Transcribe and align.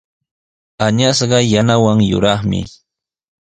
Añasqa 0.85 1.39
yanawan 1.51 1.99
yuraqmi. 2.09 2.61